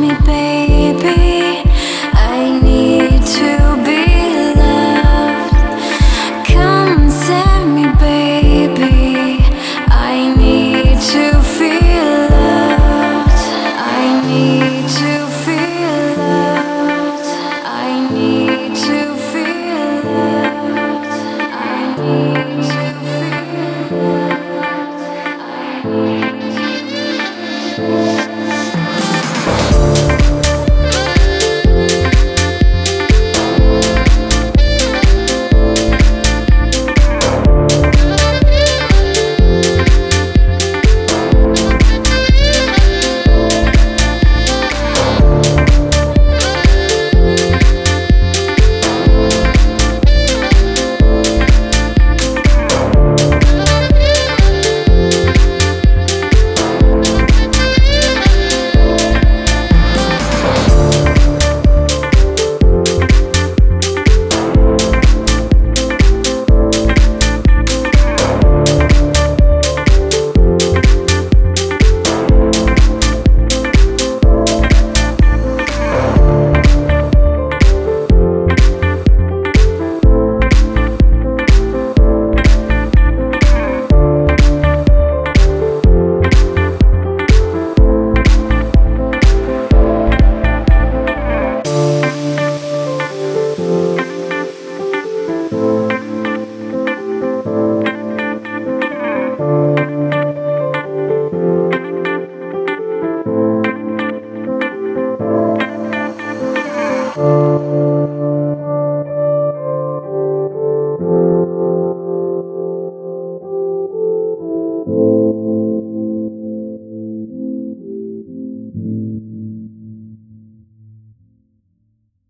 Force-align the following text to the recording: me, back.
me, 0.00 0.08
back. 0.08 0.29